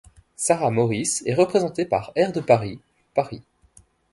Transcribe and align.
Sarah 0.35 0.71
Morris 0.71 1.21
est 1.27 1.35
représentée 1.35 1.85
par 1.85 2.11
Air 2.15 2.31
de 2.33 2.41
Paris, 2.41 2.79
Paris. 3.13 3.43